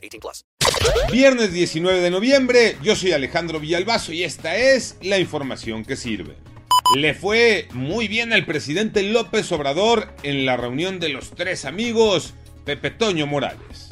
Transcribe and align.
18 0.00 0.20
plus. 0.20 0.44
Viernes 1.12 1.52
19 1.52 2.00
de 2.00 2.10
noviembre, 2.10 2.76
yo 2.82 2.96
soy 2.96 3.12
Alejandro 3.12 3.60
Villalbazo 3.60 4.12
y 4.12 4.24
esta 4.24 4.56
es 4.56 4.96
la 5.02 5.18
información 5.18 5.84
que 5.84 5.96
sirve. 5.96 6.36
Le 6.96 7.14
fue 7.14 7.68
muy 7.72 8.08
bien 8.08 8.32
al 8.32 8.46
presidente 8.46 9.02
López 9.02 9.52
Obrador 9.52 10.12
en 10.22 10.44
la 10.44 10.56
reunión 10.56 10.98
de 10.98 11.10
los 11.10 11.30
tres 11.30 11.64
amigos 11.64 12.34
Pepe 12.64 12.90
Toño 12.90 13.26
Morales. 13.26 13.89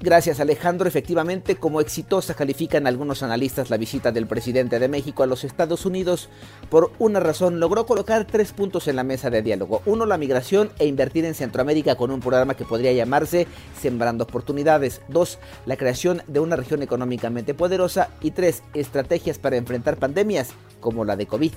Gracias 0.00 0.38
Alejandro, 0.38 0.86
efectivamente 0.86 1.56
como 1.56 1.80
exitosa 1.80 2.34
califican 2.34 2.86
algunos 2.86 3.24
analistas 3.24 3.68
la 3.68 3.76
visita 3.76 4.12
del 4.12 4.28
presidente 4.28 4.78
de 4.78 4.86
México 4.86 5.24
a 5.24 5.26
los 5.26 5.42
Estados 5.42 5.86
Unidos. 5.86 6.28
Por 6.70 6.92
una 7.00 7.18
razón 7.18 7.58
logró 7.58 7.84
colocar 7.84 8.24
tres 8.24 8.52
puntos 8.52 8.86
en 8.86 8.94
la 8.94 9.02
mesa 9.02 9.28
de 9.28 9.42
diálogo. 9.42 9.82
Uno, 9.86 10.06
la 10.06 10.16
migración 10.16 10.70
e 10.78 10.86
invertir 10.86 11.24
en 11.24 11.34
Centroamérica 11.34 11.96
con 11.96 12.12
un 12.12 12.20
programa 12.20 12.54
que 12.54 12.64
podría 12.64 12.92
llamarse 12.92 13.48
Sembrando 13.80 14.22
Oportunidades. 14.22 15.00
Dos, 15.08 15.40
la 15.66 15.76
creación 15.76 16.22
de 16.28 16.38
una 16.38 16.54
región 16.54 16.80
económicamente 16.82 17.54
poderosa. 17.54 18.10
Y 18.20 18.30
tres, 18.30 18.62
estrategias 18.74 19.38
para 19.38 19.56
enfrentar 19.56 19.96
pandemias 19.96 20.50
como 20.78 21.04
la 21.04 21.16
de 21.16 21.26
COVID. 21.26 21.52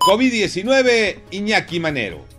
COVID-19, 0.00 1.20
Iñaki 1.30 1.78
Manero. 1.78 2.35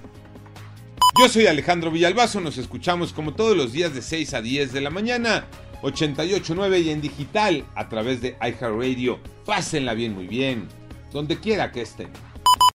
Yo 1.19 1.29
soy 1.29 1.47
Alejandro 1.47 1.91
Villalbazo, 1.91 2.41
nos 2.41 2.59
escuchamos 2.59 3.13
como 3.15 3.35
todos 3.35 3.57
los 3.57 3.73
días 3.73 3.95
de 3.95 4.03
6 4.03 4.35
a 4.35 4.43
10 4.43 4.73
de 4.73 4.81
la 4.83 4.91
mañana, 4.91 5.47
88.9 5.83 6.83
y 6.83 6.91
en 6.91 7.01
digital 7.01 7.65
a 7.75 7.89
través 7.89 8.21
de 8.21 8.37
iHeartRadio. 8.41 9.19
Pásenla 9.47 9.95
bien, 9.95 10.15
muy 10.15 10.27
bien, 10.27 10.69
donde 11.13 11.39
quiera 11.41 11.73
que 11.73 11.83
estén. 11.83 12.11